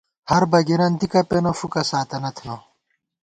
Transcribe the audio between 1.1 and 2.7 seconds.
پېنہ، فُوکہ ساتَنہ تھنہ